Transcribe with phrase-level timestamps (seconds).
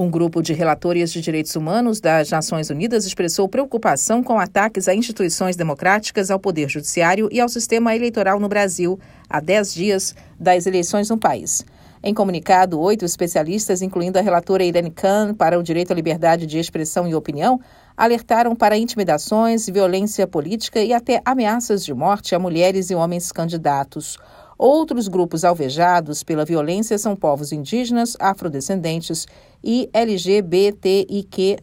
[0.00, 4.94] Um grupo de relatores de direitos humanos das Nações Unidas expressou preocupação com ataques a
[4.94, 8.96] instituições democráticas, ao Poder Judiciário e ao sistema eleitoral no Brasil,
[9.28, 11.66] há 10 dias das eleições no país.
[12.00, 16.60] Em comunicado, oito especialistas, incluindo a relatora Irene Khan para o direito à liberdade de
[16.60, 17.60] expressão e opinião,
[17.96, 24.16] alertaram para intimidações, violência política e até ameaças de morte a mulheres e homens candidatos.
[24.58, 29.24] Outros grupos alvejados pela violência são povos indígenas, afrodescendentes
[29.62, 31.58] e LGBTIQ.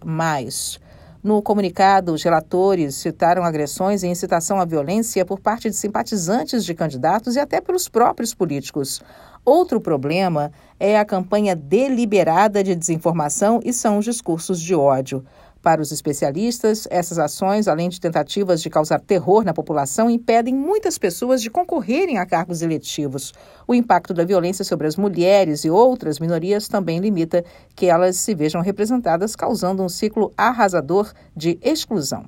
[1.22, 6.74] No comunicado, os relatores citaram agressões e incitação à violência por parte de simpatizantes de
[6.74, 9.02] candidatos e até pelos próprios políticos.
[9.44, 15.26] Outro problema é a campanha deliberada de desinformação e são os discursos de ódio.
[15.66, 20.96] Para os especialistas, essas ações, além de tentativas de causar terror na população, impedem muitas
[20.96, 23.34] pessoas de concorrerem a cargos eletivos.
[23.68, 27.44] O impacto da violência sobre as mulheres e outras minorias também limita
[27.76, 32.28] que elas se vejam representadas, causando um ciclo arrasador de exclusão.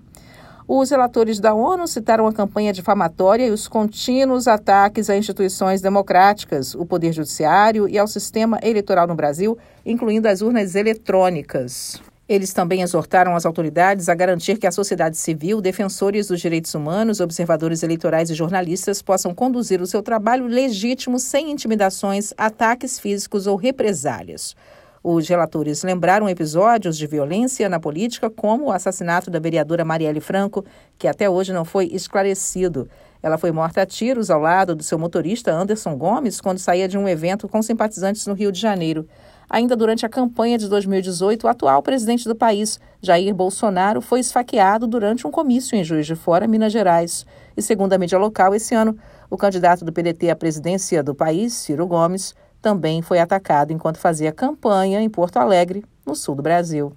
[0.68, 6.74] Os relatores da ONU citaram a campanha difamatória e os contínuos ataques a instituições democráticas,
[6.74, 12.02] o Poder Judiciário e ao sistema eleitoral no Brasil, incluindo as urnas eletrônicas.
[12.28, 17.22] Eles também exortaram as autoridades a garantir que a sociedade civil, defensores dos direitos humanos,
[17.22, 23.56] observadores eleitorais e jornalistas possam conduzir o seu trabalho legítimo sem intimidações, ataques físicos ou
[23.56, 24.58] represálias.
[25.02, 30.66] Os relatores lembraram episódios de violência na política, como o assassinato da vereadora Marielle Franco,
[30.98, 32.90] que até hoje não foi esclarecido.
[33.24, 36.98] Ela foi morta a tiros ao lado do seu motorista Anderson Gomes quando saía de
[36.98, 39.08] um evento com simpatizantes no Rio de Janeiro.
[39.50, 44.86] Ainda durante a campanha de 2018, o atual presidente do país, Jair Bolsonaro, foi esfaqueado
[44.86, 47.26] durante um comício em Juiz de Fora, Minas Gerais.
[47.56, 48.98] E segundo a mídia local, esse ano,
[49.30, 54.34] o candidato do PDT à presidência do país, Ciro Gomes, também foi atacado enquanto fazia
[54.34, 56.92] campanha em Porto Alegre, no sul do Brasil.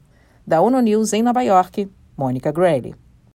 [0.45, 2.97] Da ONU News em Nova York, Mônica Grayle.